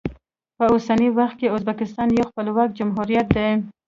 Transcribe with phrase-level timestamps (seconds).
[0.57, 3.49] په اوسني وخت کې ازبکستان یو خپلواک جمهوریت دی.